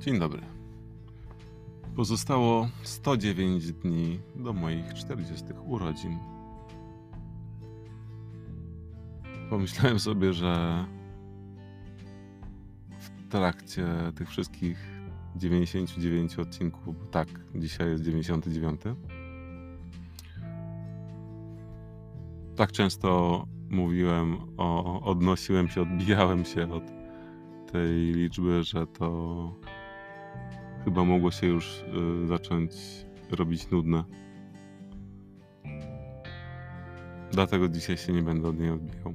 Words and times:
Dzień 0.00 0.18
dobry. 0.18 0.42
Pozostało 1.96 2.68
109 2.82 3.72
dni 3.72 4.20
do 4.36 4.52
moich 4.52 4.94
40 4.94 5.44
urodzin. 5.66 6.18
Pomyślałem 9.50 9.98
sobie, 9.98 10.32
że 10.32 10.84
w 12.98 13.28
trakcie 13.28 13.86
tych 14.16 14.28
wszystkich 14.28 14.78
99 15.36 16.38
odcinków, 16.38 16.98
bo 16.98 17.06
tak, 17.06 17.28
dzisiaj 17.54 17.90
jest 17.90 18.04
99. 18.04 18.80
Tak 22.56 22.72
często 22.72 23.44
mówiłem 23.70 24.36
o, 24.56 25.00
odnosiłem 25.02 25.68
się, 25.68 25.82
odbijałem 25.82 26.44
się 26.44 26.72
od 26.72 26.84
tej 27.72 28.12
liczby, 28.12 28.62
że 28.62 28.86
to 28.86 29.52
chyba 30.88 31.04
mogło 31.04 31.30
się 31.30 31.46
już 31.46 31.84
y, 32.22 32.26
zacząć 32.26 32.72
robić 33.30 33.70
nudne. 33.70 34.04
Dlatego 37.30 37.68
dzisiaj 37.68 37.96
się 37.96 38.12
nie 38.12 38.22
będę 38.22 38.48
od 38.48 38.58
niej 38.58 38.70
odbijał. 38.70 39.14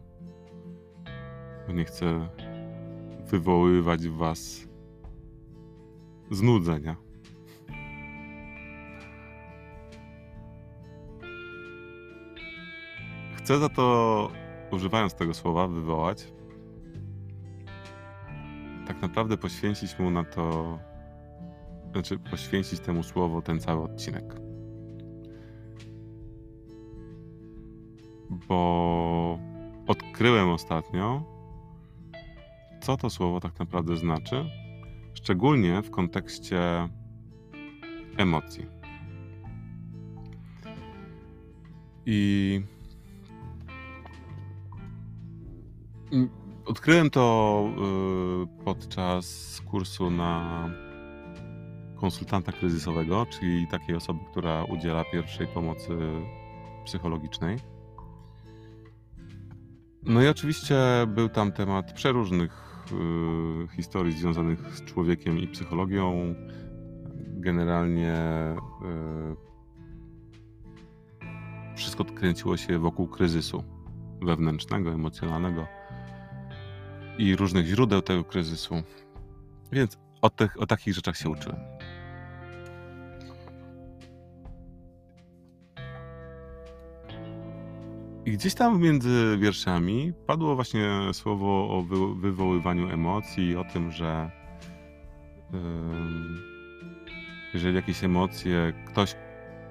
Bo 1.67 1.73
nie 1.73 1.85
chcę 1.85 2.27
wywoływać 3.27 4.07
w 4.07 4.15
was 4.15 4.67
znudzenia. 6.31 6.95
Chcę 13.37 13.59
za 13.59 13.69
to, 13.69 14.31
używając 14.71 15.13
tego 15.13 15.33
słowa, 15.33 15.67
wywołać, 15.67 16.33
tak 18.87 19.01
naprawdę 19.01 19.37
poświęcić 19.37 19.99
mu 19.99 20.11
na 20.11 20.23
to, 20.23 20.79
znaczy 21.93 22.19
poświęcić 22.19 22.79
temu 22.79 23.03
słowu 23.03 23.41
ten 23.41 23.59
cały 23.59 23.83
odcinek. 23.83 24.35
Bo 28.29 29.39
odkryłem 29.87 30.49
ostatnio, 30.49 31.23
co 32.81 32.97
to 32.97 33.09
słowo 33.09 33.39
tak 33.39 33.59
naprawdę 33.59 33.97
znaczy, 33.97 34.45
szczególnie 35.13 35.81
w 35.81 35.91
kontekście 35.91 36.89
emocji. 38.17 38.65
I 42.05 42.61
odkryłem 46.65 47.09
to 47.09 47.65
y, 48.59 48.63
podczas 48.63 49.61
kursu 49.65 50.09
na 50.09 50.69
konsultanta 51.95 52.51
kryzysowego, 52.51 53.25
czyli 53.25 53.67
takiej 53.67 53.95
osoby, 53.95 54.19
która 54.31 54.63
udziela 54.63 55.03
pierwszej 55.11 55.47
pomocy 55.47 55.97
psychologicznej. 56.85 57.57
No 60.03 60.21
i 60.21 60.27
oczywiście 60.27 60.75
był 61.07 61.29
tam 61.29 61.51
temat 61.51 61.93
przeróżnych 61.93 62.85
y, 62.91 63.75
historii 63.75 64.13
związanych 64.13 64.75
z 64.75 64.83
człowiekiem 64.83 65.39
i 65.39 65.47
psychologią. 65.47 66.35
Generalnie 67.17 68.15
y, 71.73 71.75
wszystko 71.75 72.05
kręciło 72.05 72.57
się 72.57 72.79
wokół 72.79 73.07
kryzysu 73.07 73.63
wewnętrznego, 74.21 74.91
emocjonalnego 74.91 75.67
i 77.17 77.35
różnych 77.35 77.65
źródeł 77.65 78.01
tego 78.01 78.23
kryzysu. 78.23 78.75
Więc 79.71 79.97
o, 80.21 80.29
tych, 80.29 80.61
o 80.61 80.65
takich 80.65 80.93
rzeczach 80.93 81.17
się 81.17 81.29
uczyłem. 81.29 81.72
I 88.25 88.31
gdzieś 88.31 88.53
tam 88.53 88.81
między 88.81 89.37
wierszami 89.39 90.13
padło 90.27 90.55
właśnie 90.55 90.89
słowo 91.13 91.77
o 91.77 91.81
wy, 91.81 92.15
wywoływaniu 92.15 92.89
emocji, 92.89 93.55
o 93.55 93.63
tym, 93.63 93.91
że 93.91 94.31
yy, 95.53 95.59
jeżeli 97.53 97.75
jakieś 97.75 98.03
emocje 98.03 98.73
ktoś, 98.87 99.15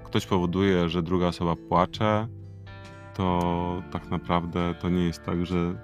ktoś 0.04 0.26
powoduje, 0.26 0.88
że 0.88 1.02
druga 1.02 1.26
osoba 1.26 1.56
płacze, 1.56 2.28
to 3.14 3.82
tak 3.92 4.10
naprawdę 4.10 4.74
to 4.80 4.88
nie 4.88 5.04
jest 5.04 5.22
tak, 5.22 5.46
że 5.46 5.74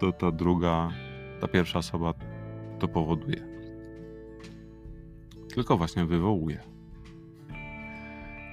to 0.00 0.12
ta 0.12 0.30
druga, 0.30 0.90
ta 1.40 1.48
pierwsza 1.48 1.78
osoba 1.78 2.14
to 2.78 2.88
powoduje. 2.88 3.46
Tylko 5.54 5.76
właśnie 5.76 6.04
wywołuje. 6.04 6.60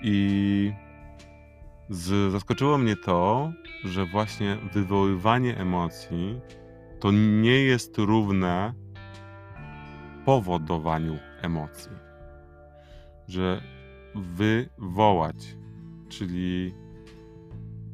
I 0.04 0.74
z, 1.90 2.32
zaskoczyło 2.32 2.78
mnie 2.78 2.96
to, 2.96 3.52
że 3.84 4.06
właśnie 4.06 4.58
wywoływanie 4.74 5.58
emocji 5.58 6.40
to 7.00 7.12
nie 7.12 7.64
jest 7.64 7.98
równe 7.98 8.74
powodowaniu 10.26 11.18
emocji. 11.42 11.92
Że 13.28 13.62
wywołać, 14.16 15.56
czyli 16.10 16.74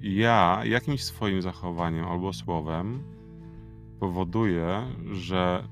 ja 0.02 0.62
jakimś 0.66 1.04
swoim 1.04 1.42
zachowaniem 1.42 2.06
albo 2.06 2.34
słowem 2.34 3.04
powoduje, 4.00 4.82
że 5.12 5.68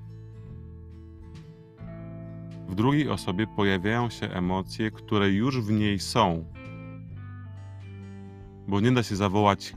w 2.67 2.75
drugiej 2.75 3.09
osobie 3.09 3.47
pojawiają 3.47 4.09
się 4.09 4.29
emocje, 4.29 4.91
które 4.91 5.29
już 5.29 5.61
w 5.61 5.71
niej 5.71 5.99
są. 5.99 6.45
Bo 8.67 8.79
nie 8.79 8.91
da 8.91 9.03
się 9.03 9.15
zawołać 9.15 9.75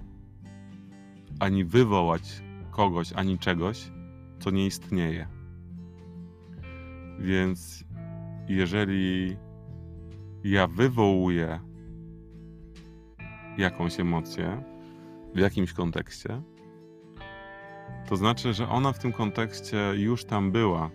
ani 1.41 1.65
wywołać 1.65 2.43
kogoś, 2.71 3.13
ani 3.13 3.39
czegoś, 3.39 3.91
co 4.39 4.51
nie 4.51 4.67
istnieje. 4.67 5.29
Więc 7.19 7.85
jeżeli 8.49 9.37
ja 10.45 10.67
wywołuję 10.67 11.61
jakąś 13.59 14.01
emocję 14.01 14.63
w 15.35 15.39
jakimś 15.39 15.73
kontekście, 15.73 16.43
to 18.09 18.17
znaczy, 18.17 18.55
że 18.55 18.69
ona 18.69 18.93
w 18.93 18.99
tym 18.99 19.13
kontekście 19.13 19.93
już 19.97 20.25
tam 20.25 20.53
była, 20.53 20.91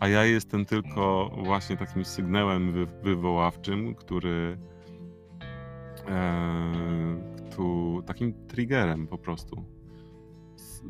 a 0.00 0.08
ja 0.08 0.24
jestem 0.24 0.64
tylko 0.64 1.30
właśnie 1.44 1.76
takim 1.76 2.04
sygnałem 2.04 2.72
wy 2.72 2.86
wywoławczym, 2.86 3.94
który 3.94 4.58
tu, 7.56 8.02
takim 8.06 8.46
triggerem 8.46 9.06
po 9.06 9.18
prostu. 9.18 9.64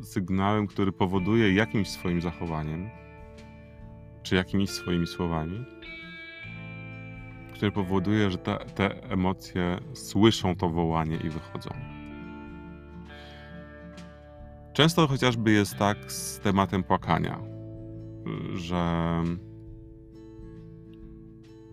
Sygnałem, 0.01 0.67
który 0.67 0.91
powoduje 0.91 1.53
jakimś 1.53 1.89
swoim 1.89 2.21
zachowaniem, 2.21 2.89
czy 4.23 4.35
jakimiś 4.35 4.69
swoimi 4.69 5.07
słowami, 5.07 5.65
który 7.53 7.71
powoduje, 7.71 8.31
że 8.31 8.37
te, 8.37 8.57
te 8.57 9.03
emocje 9.03 9.79
słyszą 9.93 10.55
to 10.55 10.69
wołanie 10.69 11.17
i 11.17 11.29
wychodzą. 11.29 11.69
Często 14.73 15.07
chociażby 15.07 15.51
jest 15.51 15.77
tak 15.77 16.11
z 16.11 16.39
tematem 16.39 16.83
płakania, 16.83 17.39
że 18.53 19.13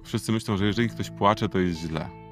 wszyscy 0.03 0.33
myślą, 0.33 0.57
że 0.57 0.67
jeżeli 0.67 0.89
ktoś 0.89 1.11
płacze, 1.11 1.49
to 1.49 1.59
jest 1.59 1.81
źle. 1.81 2.24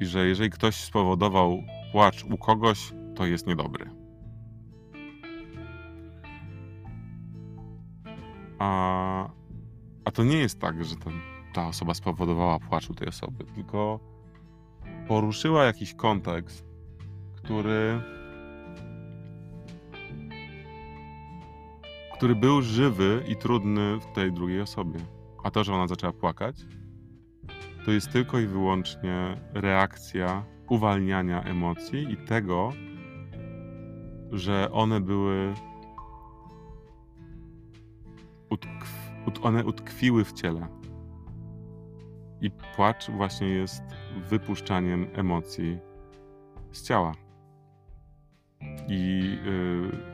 I 0.00 0.06
że 0.06 0.26
jeżeli 0.26 0.50
ktoś 0.50 0.74
spowodował 0.74 1.62
płacz 1.92 2.24
u 2.24 2.38
kogoś, 2.38 2.92
to 3.14 3.26
jest 3.26 3.46
niedobry. 3.46 3.90
A, 8.58 9.28
a 10.04 10.10
to 10.10 10.24
nie 10.24 10.36
jest 10.36 10.60
tak, 10.60 10.84
że 10.84 10.96
to, 10.96 11.10
ta 11.52 11.68
osoba 11.68 11.94
spowodowała 11.94 12.58
płacz 12.58 12.90
u 12.90 12.94
tej 12.94 13.08
osoby, 13.08 13.44
tylko 13.44 14.00
poruszyła 15.08 15.64
jakiś 15.64 15.94
kontekst, 15.94 16.64
który 17.36 18.00
który 22.22 22.36
był 22.36 22.62
żywy 22.62 23.24
i 23.28 23.36
trudny 23.36 24.00
w 24.00 24.06
tej 24.14 24.32
drugiej 24.32 24.60
osobie. 24.60 25.00
A 25.44 25.50
to, 25.50 25.64
że 25.64 25.74
ona 25.74 25.86
zaczęła 25.86 26.12
płakać, 26.12 26.56
to 27.84 27.90
jest 27.90 28.12
tylko 28.12 28.38
i 28.38 28.46
wyłącznie 28.46 29.36
reakcja 29.54 30.44
uwalniania 30.68 31.42
emocji 31.42 32.12
i 32.12 32.16
tego, 32.16 32.72
że 34.32 34.72
one 34.72 35.00
były. 35.00 35.54
Utkw, 38.50 39.12
one 39.42 39.64
utkwiły 39.64 40.24
w 40.24 40.32
ciele. 40.32 40.68
I 42.40 42.50
płacz 42.50 43.10
właśnie 43.10 43.48
jest 43.48 43.82
wypuszczaniem 44.28 45.06
emocji 45.14 45.78
z 46.72 46.82
ciała. 46.82 47.12
I. 48.88 49.38
Yy, 49.44 50.12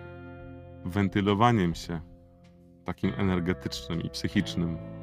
wentylowaniem 0.84 1.74
się 1.74 2.00
takim 2.84 3.12
energetycznym 3.16 4.02
i 4.02 4.10
psychicznym. 4.10 4.97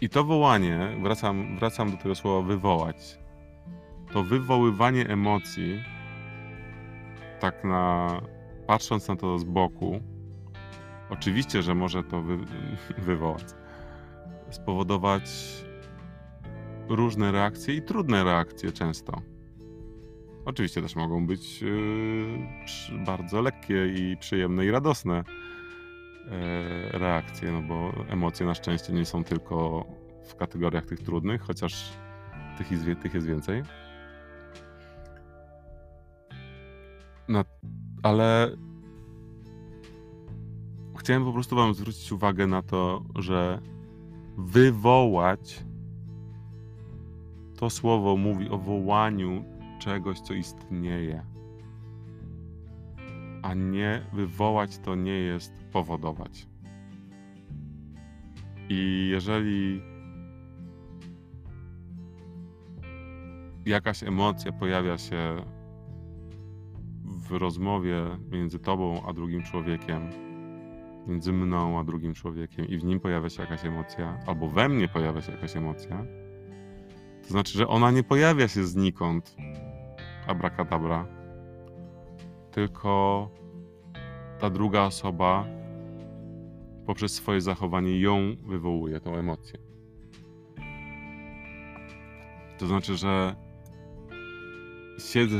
I 0.00 0.08
to 0.08 0.24
wołanie, 0.24 0.96
wracam, 1.02 1.56
wracam 1.58 1.90
do 1.90 1.96
tego 1.96 2.14
słowa 2.14 2.48
wywołać. 2.48 3.18
To 4.12 4.22
wywoływanie 4.22 5.08
emocji, 5.08 5.82
tak 7.40 7.64
na 7.64 8.20
patrząc 8.66 9.08
na 9.08 9.16
to 9.16 9.38
z 9.38 9.44
boku, 9.44 10.00
oczywiście, 11.10 11.62
że 11.62 11.74
może 11.74 12.04
to 12.04 12.22
wy, 12.22 12.38
wywołać, 13.08 13.44
spowodować 14.50 15.24
różne 16.88 17.32
reakcje 17.32 17.74
i 17.74 17.82
trudne 17.82 18.24
reakcje 18.24 18.72
często. 18.72 19.22
Oczywiście 20.44 20.82
też 20.82 20.96
mogą 20.96 21.26
być 21.26 21.62
yy, 21.62 23.04
bardzo 23.06 23.42
lekkie 23.42 23.86
i 23.86 24.16
przyjemne 24.16 24.66
i 24.66 24.70
radosne 24.70 25.24
reakcje, 26.92 27.52
no 27.52 27.62
bo 27.62 27.92
emocje 28.08 28.46
na 28.46 28.54
szczęście 28.54 28.92
nie 28.92 29.04
są 29.04 29.24
tylko 29.24 29.86
w 30.24 30.36
kategoriach 30.36 30.86
tych 30.86 31.00
trudnych, 31.00 31.42
chociaż 31.42 31.92
tych 32.58 32.70
jest, 32.70 32.84
tych 33.02 33.14
jest 33.14 33.26
więcej. 33.26 33.62
No, 37.28 37.44
ale 38.02 38.56
chciałem 40.98 41.24
po 41.24 41.32
prostu 41.32 41.56
Wam 41.56 41.74
zwrócić 41.74 42.12
uwagę 42.12 42.46
na 42.46 42.62
to, 42.62 43.04
że 43.14 43.60
wywołać 44.38 45.64
to 47.58 47.70
słowo 47.70 48.16
mówi 48.16 48.48
o 48.48 48.58
wołaniu 48.58 49.44
czegoś, 49.78 50.20
co 50.20 50.34
istnieje. 50.34 51.37
A 53.42 53.54
nie 53.54 54.06
wywołać 54.12 54.78
to 54.78 54.94
nie 54.94 55.18
jest 55.18 55.52
powodować. 55.72 56.46
I 58.68 59.08
jeżeli 59.10 59.82
jakaś 63.66 64.02
emocja 64.02 64.52
pojawia 64.52 64.98
się 64.98 65.42
w 67.04 67.32
rozmowie 67.32 68.04
między 68.30 68.58
tobą 68.58 69.02
a 69.06 69.12
drugim 69.12 69.42
człowiekiem, 69.42 70.10
między 71.06 71.32
mną 71.32 71.78
a 71.78 71.84
drugim 71.84 72.14
człowiekiem, 72.14 72.68
i 72.68 72.78
w 72.78 72.84
nim 72.84 73.00
pojawia 73.00 73.30
się 73.30 73.42
jakaś 73.42 73.64
emocja, 73.64 74.18
albo 74.26 74.48
we 74.48 74.68
mnie 74.68 74.88
pojawia 74.88 75.20
się 75.20 75.32
jakaś 75.32 75.56
emocja, 75.56 76.04
to 77.22 77.28
znaczy, 77.28 77.58
że 77.58 77.68
ona 77.68 77.90
nie 77.90 78.02
pojawia 78.02 78.48
się 78.48 78.64
znikąd, 78.64 79.36
abracadabra, 80.26 81.06
tylko 82.58 83.30
ta 84.38 84.50
druga 84.50 84.82
osoba 84.82 85.46
poprzez 86.86 87.14
swoje 87.14 87.40
zachowanie 87.40 88.00
ją 88.00 88.36
wywołuje, 88.46 89.00
tą 89.00 89.14
emocję. 89.14 89.58
To 92.58 92.66
znaczy, 92.66 92.96
że 92.96 93.36
siedzę, 94.98 95.36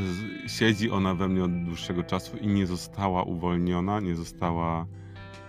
siedzi 0.47 0.91
ona 0.91 1.15
we 1.15 1.29
mnie 1.29 1.45
od 1.45 1.65
dłuższego 1.65 2.03
czasu 2.03 2.37
i 2.37 2.47
nie 2.47 2.67
została 2.67 3.23
uwolniona, 3.23 4.01
nie 4.01 4.15
została 4.15 4.87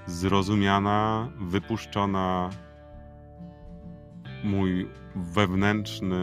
zrozumiana, 0.05 1.29
wypuszczona. 1.39 2.49
Mój 4.43 4.87
wewnętrzny 5.15 6.17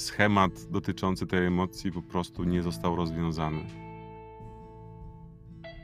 schemat 0.00 0.52
dotyczący 0.70 1.26
tej 1.26 1.46
emocji 1.46 1.92
po 1.92 2.02
prostu 2.02 2.44
nie 2.44 2.62
został 2.62 2.96
rozwiązany. 2.96 3.64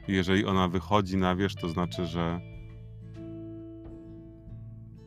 Jeżeli 0.08 0.46
ona 0.46 0.68
wychodzi 0.68 1.16
na 1.16 1.36
wierzch, 1.36 1.60
to 1.60 1.68
znaczy, 1.68 2.06
że 2.06 2.40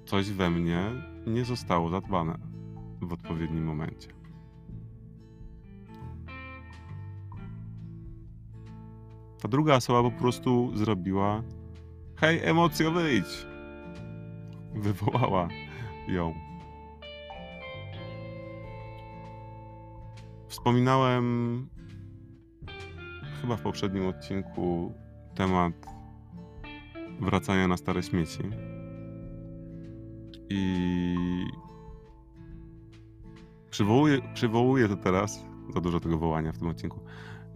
coś 0.05 0.31
we 0.31 0.49
mnie 0.49 0.83
nie 1.27 1.45
zostało 1.45 1.89
zadbane 1.89 2.39
w 3.01 3.13
odpowiednim 3.13 3.63
momencie. 3.63 4.07
Ta 9.41 9.47
druga 9.47 9.75
osoba 9.75 10.09
po 10.09 10.17
prostu 10.17 10.71
zrobiła: 10.77 11.43
Hej, 12.15 12.39
emocjo, 12.43 12.91
wyjdź! 12.91 13.47
Wywołała 14.73 15.47
ją. 16.07 16.48
Wspominałem 20.49 21.67
chyba 23.41 23.57
w 23.57 23.61
poprzednim 23.61 24.07
odcinku 24.07 24.93
temat 25.35 25.73
wracania 27.19 27.67
na 27.67 27.77
stare 27.77 28.03
śmieci. 28.03 28.43
I 30.49 31.15
przywołuję, 33.69 34.19
przywołuję 34.33 34.87
to 34.87 34.95
teraz. 34.95 35.45
Za 35.73 35.81
dużo 35.81 35.99
tego 35.99 36.17
wołania 36.17 36.51
w 36.51 36.57
tym 36.57 36.67
odcinku. 36.67 36.99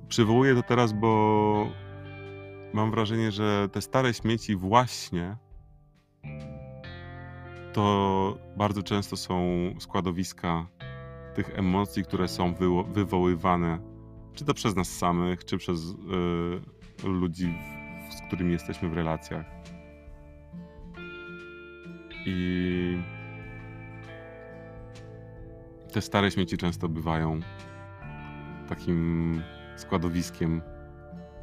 Przywołuję 0.07 0.55
to 0.55 0.63
teraz, 0.63 0.93
bo 0.93 1.67
mam 2.73 2.91
wrażenie, 2.91 3.31
że 3.31 3.69
te 3.71 3.81
stare 3.81 4.13
śmieci 4.13 4.55
właśnie 4.55 5.37
to 7.73 8.37
bardzo 8.57 8.83
często 8.83 9.17
są 9.17 9.39
składowiska 9.79 10.67
tych 11.35 11.59
emocji, 11.59 12.03
które 12.03 12.27
są 12.27 12.53
wywoływane, 12.93 13.79
czy 14.33 14.45
to 14.45 14.53
przez 14.53 14.75
nas 14.75 14.87
samych, 14.87 15.45
czy 15.45 15.57
przez 15.57 15.79
y, 17.03 17.07
ludzi, 17.07 17.57
z 18.09 18.27
którymi 18.27 18.51
jesteśmy 18.51 18.89
w 18.89 18.93
relacjach. 18.93 19.45
I 22.25 22.97
te 25.93 26.01
stare 26.01 26.31
śmieci 26.31 26.57
często 26.57 26.89
bywają 26.89 27.39
takim 28.69 29.41
składowiskiem 29.75 30.61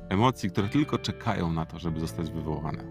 emocji, 0.08 0.50
które 0.50 0.68
tylko 0.68 0.98
czekają 0.98 1.52
na 1.52 1.66
to, 1.66 1.78
żeby 1.78 2.00
zostać 2.00 2.30
wywołane. 2.30 2.84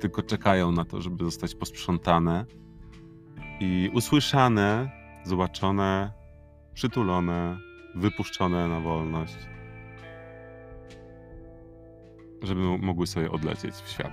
Tylko 0.00 0.22
czekają 0.22 0.72
na 0.72 0.84
to, 0.84 1.00
żeby 1.00 1.24
zostać 1.24 1.54
posprzątane 1.54 2.44
i 3.60 3.90
usłyszane, 3.94 4.99
zobaczone, 5.24 6.12
przytulone, 6.74 7.58
wypuszczone 7.94 8.68
na 8.68 8.80
wolność, 8.80 9.38
żeby 12.42 12.78
mogły 12.78 13.06
sobie 13.06 13.30
odlecieć 13.30 13.74
w 13.74 13.88
świat. 13.88 14.12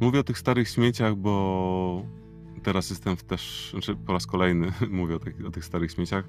Mówię 0.00 0.20
o 0.20 0.24
tych 0.24 0.38
starych 0.38 0.68
śmieciach, 0.68 1.14
bo 1.14 2.04
teraz 2.62 2.90
jestem 2.90 3.16
w 3.16 3.24
też, 3.24 3.68
znaczy 3.70 3.96
po 3.96 4.12
raz 4.12 4.26
kolejny 4.26 4.72
mówię 4.90 5.16
o 5.16 5.18
tych, 5.18 5.46
o 5.46 5.50
tych 5.50 5.64
starych 5.64 5.92
śmieciach, 5.92 6.24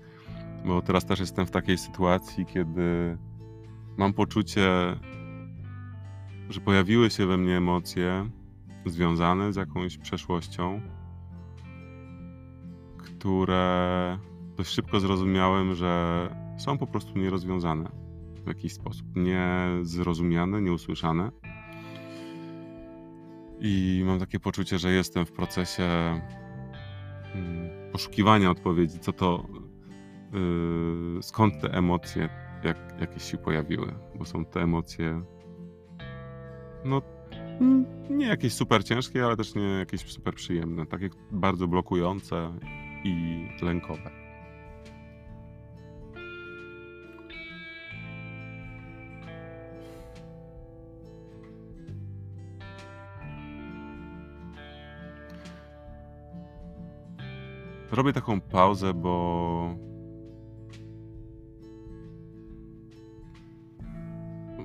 bo 0.66 0.82
teraz 0.82 1.06
też 1.06 1.20
jestem 1.20 1.46
w 1.46 1.52
takiej 1.52 1.78
sytuacji, 1.78 2.46
kiedy 2.46 3.18
mam 3.98 4.14
poczucie, 4.14 4.70
że 6.52 6.62
pojawiły 6.62 7.10
się 7.10 7.26
we 7.26 7.38
mnie 7.38 7.58
emocje 7.58 8.30
związane 8.86 9.54
z 9.54 9.56
jakąś 9.56 9.98
przeszłością, 9.98 10.82
które 12.98 14.18
dość 14.58 14.70
szybko 14.70 15.00
zrozumiałem, 15.00 15.76
że 15.76 16.30
są 16.58 16.78
po 16.78 16.88
prostu 16.88 17.20
nierozwiązane 17.20 17.92
w 18.44 18.48
jakiś 18.48 18.74
sposób, 18.74 19.08
niezrozumiane, 19.16 20.62
nieusłyszane. 20.62 21.32
I 23.60 24.04
mam 24.06 24.20
takie 24.20 24.40
poczucie, 24.40 24.80
że 24.80 24.92
jestem 24.92 25.26
w 25.26 25.32
procesie 25.32 25.84
mm, 27.36 27.92
poszukiwania 27.92 28.52
odpowiedzi, 28.52 29.00
co 29.00 29.14
to, 29.14 29.48
yy, 31.16 31.24
skąd 31.24 31.62
te 31.62 31.74
emocje 31.74 32.30
jak, 32.64 32.78
jakieś 33.00 33.24
się 33.24 33.38
pojawiły, 33.38 33.96
bo 34.16 34.26
są 34.26 34.46
te 34.46 34.62
emocje, 34.62 35.24
no 36.86 37.02
mm, 37.62 37.86
nie 38.10 38.28
jakieś 38.28 38.54
super 38.54 38.84
ciężkie, 38.84 39.26
ale 39.26 39.38
też 39.38 39.56
nie 39.56 39.62
jakieś 39.62 40.02
super 40.02 40.34
przyjemne, 40.34 40.86
takie 40.86 41.10
bardzo 41.32 41.68
blokujące 41.68 42.54
i 43.04 43.46
lękowe. 43.62 44.12
Robię 57.92 58.14
taką 58.14 58.42
pauzę, 58.42 58.94
bo 58.94 59.76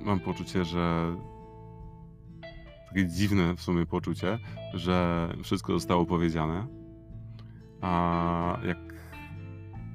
mam 0.05 0.19
poczucie, 0.19 0.65
że 0.65 1.15
takie 2.89 3.05
dziwne 3.05 3.55
w 3.55 3.61
sumie 3.61 3.85
poczucie, 3.85 4.39
że 4.73 5.27
wszystko 5.43 5.73
zostało 5.73 6.05
powiedziane. 6.05 6.67
A 7.81 8.59
jak 8.65 8.77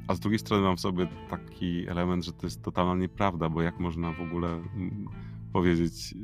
a 0.09 0.15
z 0.15 0.21
drugiej 0.21 0.39
strony 0.39 0.63
mam 0.63 0.77
w 0.77 0.81
sobie 0.81 1.07
taki 1.31 1.89
element, 1.89 2.25
że 2.25 2.33
to 2.33 2.47
jest 2.47 2.63
totalna 2.63 2.95
nieprawda, 2.95 3.49
bo 3.49 3.63
jak 3.63 3.81
można 3.81 4.13
w 4.13 4.21
ogóle 4.21 4.49
mm, 4.49 5.07
powiedzieć 5.53 6.15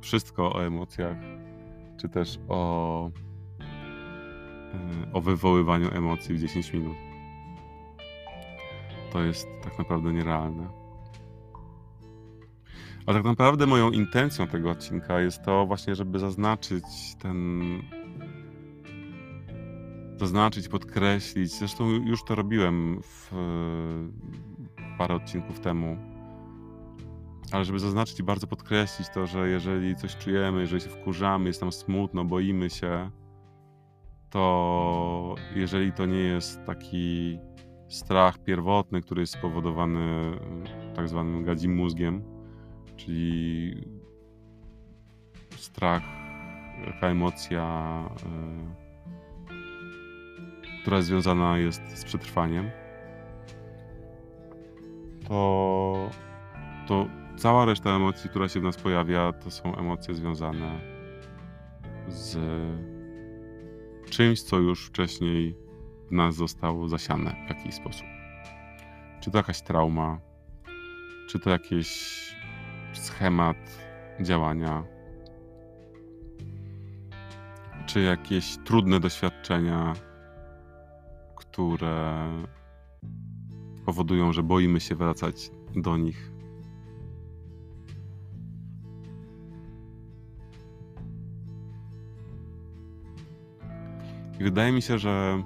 wszystko 0.00 0.52
o 0.52 0.64
emocjach, 0.64 1.16
czy 2.00 2.08
też 2.08 2.38
o, 2.48 3.10
y, 5.08 5.12
o 5.12 5.20
wywoływaniu 5.20 5.94
emocji 5.94 6.34
w 6.34 6.40
10 6.40 6.72
minut. 6.72 6.96
To 9.12 9.22
jest 9.22 9.48
tak 9.62 9.78
naprawdę 9.78 10.12
nierealne. 10.12 10.83
A 13.06 13.12
tak 13.12 13.24
naprawdę 13.24 13.66
moją 13.66 13.90
intencją 13.90 14.46
tego 14.46 14.70
odcinka 14.70 15.20
jest 15.20 15.42
to 15.42 15.66
właśnie, 15.66 15.94
żeby 15.94 16.18
zaznaczyć 16.18 16.84
ten. 17.18 17.60
Zaznaczyć, 20.20 20.68
podkreślić. 20.68 21.52
Zresztą 21.58 21.90
już 21.90 22.24
to 22.24 22.34
robiłem 22.34 23.00
w 23.02 23.30
parę 24.98 25.14
odcinków 25.14 25.60
temu. 25.60 25.96
Ale 27.52 27.64
żeby 27.64 27.78
zaznaczyć 27.78 28.20
i 28.20 28.22
bardzo 28.22 28.46
podkreślić 28.46 29.08
to, 29.08 29.26
że 29.26 29.48
jeżeli 29.48 29.96
coś 29.96 30.16
czujemy, 30.16 30.60
jeżeli 30.60 30.82
się 30.82 30.88
wkurzamy, 30.88 31.46
jest 31.46 31.60
nam 31.60 31.72
smutno, 31.72 32.24
boimy 32.24 32.70
się, 32.70 33.10
to 34.30 35.34
jeżeli 35.54 35.92
to 35.92 36.06
nie 36.06 36.18
jest 36.18 36.64
taki 36.64 37.38
strach 37.88 38.38
pierwotny, 38.38 39.00
który 39.00 39.20
jest 39.20 39.32
spowodowany 39.32 40.32
tak 40.94 41.08
zwanym 41.08 41.44
gadzim 41.44 41.74
mózgiem, 41.76 42.33
czyli 42.96 43.74
strach, 45.56 46.02
taka 46.86 47.06
emocja, 47.06 48.08
y, 50.70 50.80
która 50.82 51.02
związana 51.02 51.58
jest 51.58 51.98
z 51.98 52.04
przetrwaniem, 52.04 52.70
to, 55.28 56.10
to 56.86 57.06
cała 57.36 57.64
reszta 57.64 57.90
emocji, 57.90 58.30
która 58.30 58.48
się 58.48 58.60
w 58.60 58.62
nas 58.62 58.76
pojawia, 58.76 59.32
to 59.32 59.50
są 59.50 59.76
emocje 59.76 60.14
związane 60.14 60.80
z 62.08 62.38
czymś, 64.10 64.42
co 64.42 64.58
już 64.58 64.86
wcześniej 64.86 65.56
w 66.08 66.12
nas 66.12 66.34
zostało 66.34 66.88
zasiane 66.88 67.36
w 67.46 67.48
jakiś 67.48 67.74
sposób. 67.74 68.06
Czy 69.20 69.30
to 69.30 69.38
jakaś 69.38 69.62
trauma, 69.62 70.20
czy 71.28 71.38
to 71.38 71.50
jakiś 71.50 72.14
schemat 72.98 73.56
działania, 74.20 74.84
czy 77.86 78.00
jakieś 78.00 78.56
trudne 78.64 79.00
doświadczenia, 79.00 79.92
które 81.36 82.28
powodują, 83.84 84.32
że 84.32 84.42
boimy 84.42 84.80
się 84.80 84.94
wracać 84.94 85.50
do 85.76 85.96
nich. 85.96 86.30
I 94.40 94.44
wydaje 94.44 94.72
mi 94.72 94.82
się, 94.82 94.98
że 94.98 95.42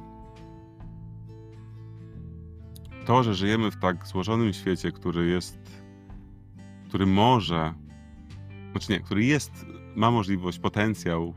to, 3.06 3.22
że 3.22 3.34
żyjemy 3.34 3.70
w 3.70 3.76
tak 3.76 4.06
złożonym 4.06 4.52
świecie, 4.52 4.92
który 4.92 5.26
jest, 5.26 5.67
który 6.88 7.06
może, 7.06 7.74
znaczy 8.70 8.92
nie, 8.92 9.00
który 9.00 9.24
jest, 9.24 9.66
ma 9.96 10.10
możliwość, 10.10 10.58
potencjał 10.58 11.34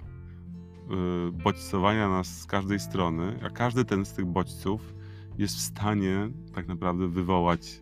yy, 0.90 1.32
bodźcowania 1.32 2.10
nas 2.10 2.42
z 2.42 2.46
każdej 2.46 2.80
strony, 2.80 3.40
a 3.44 3.50
każdy 3.50 3.86
ten 3.86 4.06
z 4.06 4.14
tych 4.14 4.26
bodźców 4.26 4.94
jest 5.38 5.56
w 5.56 5.60
stanie 5.60 6.30
tak 6.54 6.68
naprawdę 6.68 7.08
wywołać 7.08 7.82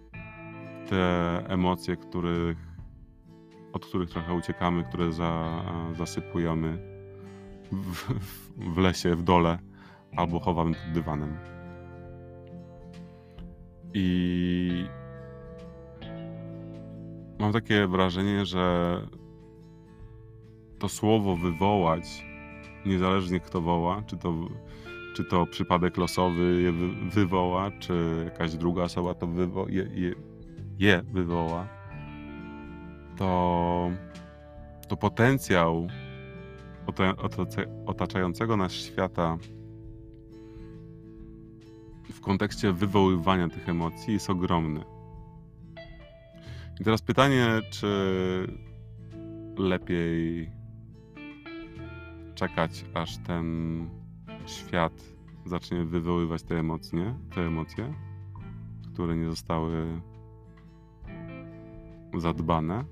te 0.90 1.44
emocje, 1.48 1.98
których, 1.98 2.58
od 3.74 3.86
których 3.86 4.10
trochę 4.10 4.34
uciekamy, 4.34 4.84
które 4.84 5.14
za, 5.14 5.64
zasypujemy 5.98 6.78
w, 7.72 8.14
w 8.58 8.78
lesie, 8.78 9.16
w 9.16 9.24
dole 9.24 9.60
albo 10.16 10.40
chowamy 10.40 10.74
pod 10.74 10.92
dywanem. 10.94 11.38
I 13.94 14.99
mam 17.40 17.54
takie 17.54 17.88
wrażenie, 17.88 18.46
że 18.46 18.96
to 20.80 20.90
słowo 20.90 21.36
wywołać, 21.36 22.26
niezależnie 22.86 23.40
kto 23.40 23.62
woła, 23.62 24.04
czy 24.08 24.18
to, 24.18 24.34
czy 25.16 25.24
to 25.24 25.46
przypadek 25.46 25.98
losowy 25.98 26.62
je 26.62 26.72
wywoła, 27.10 27.72
czy 27.80 28.22
jakaś 28.26 28.56
druga 28.56 28.84
osoba 28.84 29.14
to 29.14 29.28
wywo 29.28 29.66
je, 29.70 29.90
je, 29.94 30.14
je 30.80 31.02
wywoła, 31.14 31.68
to, 33.18 33.92
to 34.88 34.98
potencjał 34.98 35.88
otaczającego 37.86 38.58
nas 38.58 38.72
świata 38.72 39.38
w 42.14 42.22
kontekście 42.22 42.74
wywoływania 42.74 43.50
tych 43.50 43.70
emocji 43.70 44.14
jest 44.14 44.30
ogromny. 44.30 44.99
I 46.80 46.84
teraz 46.84 47.02
pytanie, 47.02 47.62
czy 47.70 47.88
lepiej 49.58 50.52
czekać, 52.36 52.86
aż 52.94 53.18
ten 53.18 53.90
świat 54.46 54.94
zacznie 55.46 55.86
wywoływać 55.86 56.44
te 56.44 56.60
emocje, 56.60 57.20
te 57.36 57.42
emocje, 57.42 57.94
które 58.94 59.18
nie 59.18 59.26
zostały 59.26 60.02
zadbane. 62.18 62.86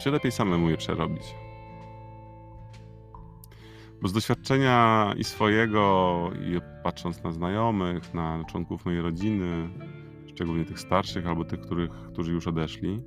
Czy 0.00 0.10
lepiej 0.10 0.32
samemu 0.32 0.70
je 0.70 0.76
przerobić? 0.76 1.34
Bo 4.02 4.08
z 4.08 4.12
doświadczenia 4.12 5.12
i 5.16 5.24
swojego, 5.24 6.30
i 6.40 6.71
patrząc 6.82 7.22
na 7.22 7.32
znajomych, 7.32 8.14
na 8.14 8.44
członków 8.44 8.84
mojej 8.84 9.02
rodziny, 9.02 9.68
szczególnie 10.26 10.64
tych 10.64 10.80
starszych 10.80 11.26
albo 11.26 11.44
tych, 11.44 11.60
których, 11.60 11.90
którzy 11.90 12.32
już 12.32 12.46
odeszli, 12.46 13.02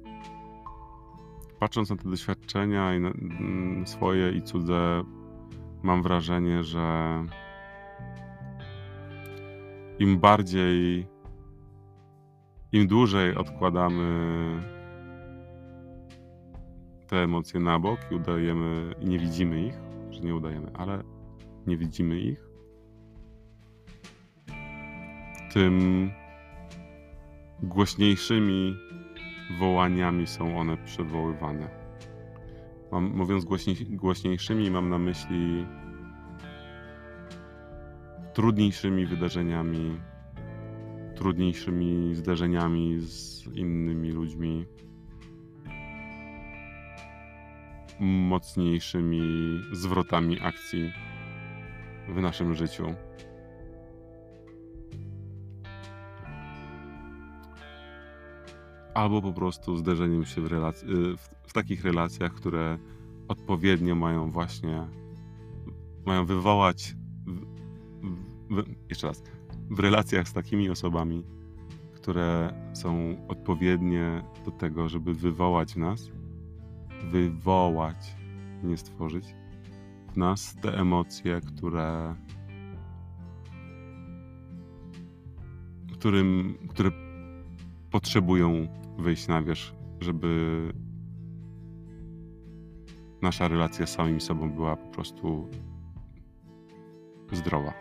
patrząc 1.59 1.89
na 1.89 1.95
te 1.95 2.09
doświadczenia 2.09 2.95
i 2.95 2.99
na, 2.99 3.09
mm, 3.09 3.87
swoje 3.87 4.31
i 4.31 4.41
cudze, 4.41 5.03
mam 5.83 6.03
wrażenie, 6.03 6.63
że 6.63 7.23
im 9.99 10.19
bardziej, 10.19 11.07
im 12.71 12.87
dłużej 12.87 13.35
odkładamy 13.35 14.05
te 17.07 17.17
emocje 17.17 17.59
na 17.59 17.79
bok 17.79 17.99
i 18.11 18.15
udajemy 18.15 18.95
i 19.01 19.05
nie 19.05 19.19
widzimy 19.19 19.67
ich, 19.67 19.75
że 20.09 20.21
nie 20.21 20.35
udajemy, 20.35 20.71
ale 20.73 21.03
nie 21.67 21.77
widzimy 21.77 22.19
ich, 22.19 22.44
tym 25.55 26.11
głośniejszymi 27.63 28.77
wołaniami 29.59 30.27
są 30.27 30.59
one 30.59 30.77
przywoływane. 30.77 31.69
Mam, 32.91 33.17
mówiąc 33.17 33.45
głośniej, 33.45 33.75
głośniejszymi, 33.89 34.71
mam 34.71 34.89
na 34.89 34.97
myśli 34.97 35.65
trudniejszymi 38.33 39.05
wydarzeniami, 39.05 39.99
trudniejszymi 41.15 42.15
zdarzeniami 42.15 42.99
z 42.99 43.47
innymi 43.53 44.11
ludźmi, 44.11 44.65
mocniejszymi 47.99 49.21
zwrotami 49.71 50.37
akcji 50.41 50.91
w 52.07 52.21
naszym 52.21 52.55
życiu. 52.55 52.95
Albo 58.95 59.21
po 59.21 59.33
prostu 59.33 59.77
zderzeniem 59.77 60.25
się 60.25 60.41
w, 60.41 60.47
relac- 60.47 60.83
y, 60.83 61.17
w, 61.17 61.29
w 61.47 61.53
takich 61.53 61.83
relacjach, 61.83 62.33
które 62.33 62.77
odpowiednio 63.27 63.95
mają 63.95 64.31
właśnie 64.31 64.87
mają 66.05 66.25
wywołać 66.25 66.95
w, 67.25 68.55
w, 68.55 68.63
jeszcze 68.89 69.07
raz 69.07 69.23
w 69.69 69.79
relacjach 69.79 70.27
z 70.27 70.33
takimi 70.33 70.69
osobami, 70.69 71.23
które 71.93 72.53
są 72.73 73.15
odpowiednie 73.27 74.23
do 74.45 74.51
tego, 74.51 74.89
żeby 74.89 75.13
wywołać 75.13 75.73
w 75.73 75.77
nas 75.77 76.11
wywołać, 77.11 78.15
nie 78.63 78.77
stworzyć 78.77 79.35
w 80.13 80.17
nas 80.17 80.55
te 80.61 80.77
emocje, 80.77 81.41
które, 81.41 82.15
którym, 85.93 86.57
które 86.69 87.04
potrzebują 87.95 88.67
wyjść 88.97 89.27
na 89.27 89.41
wierzch 89.41 89.73
żeby 89.99 90.61
nasza 93.21 93.47
relacja 93.47 93.85
z 93.85 93.89
samym 93.89 94.21
sobą 94.21 94.51
była 94.51 94.75
po 94.75 94.87
prostu 94.87 95.49
zdrowa. 97.31 97.73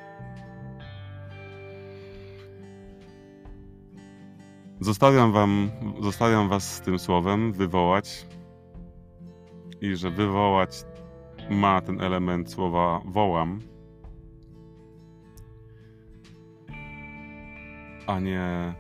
Zostawiam 4.80 5.33
wam, 5.33 5.71
zostawiam 6.00 6.49
was 6.49 6.75
z 6.75 6.80
tym 6.80 6.99
słowem 6.99 7.52
wywołać 7.52 8.26
i 9.80 9.97
że 9.97 10.11
wywołać 10.11 10.85
ma 11.50 11.80
ten 11.80 12.00
element 12.00 12.50
słowa 12.50 13.00
wołam, 13.04 13.61
a 18.06 18.21
nie 18.21 18.75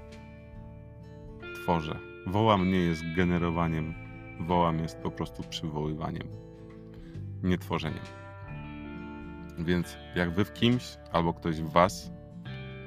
tworzę. 1.64 1.98
Wołam 2.26 2.70
nie 2.70 2.78
jest 2.78 3.02
generowaniem, 3.16 3.94
wołam 4.40 4.78
jest 4.78 4.98
po 4.98 5.10
prostu 5.10 5.42
przywoływaniem, 5.42 6.28
nie 7.42 7.58
tworzeniem. 7.58 8.04
Więc 9.58 9.96
jak 10.16 10.30
wy 10.30 10.44
w 10.44 10.52
kimś 10.52 10.96
albo 11.12 11.34
ktoś 11.34 11.62
w 11.62 11.72
was 11.72 12.12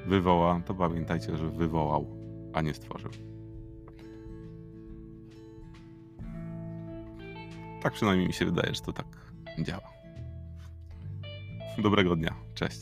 wywoła, 0.05 0.61
to 0.65 0.73
pamiętajcie, 0.73 1.37
że 1.37 1.49
wywołał, 1.49 2.17
a 2.53 2.61
nie 2.61 2.73
stworzył. 2.73 3.11
Tak 7.83 7.93
przynajmniej 7.93 8.27
mi 8.27 8.33
się 8.33 8.45
wydaje, 8.45 8.75
że 8.75 8.81
to 8.81 8.93
tak 8.93 9.07
działa. 9.59 9.89
Dobrego 11.77 12.15
dnia. 12.15 12.33
Cześć. 12.53 12.81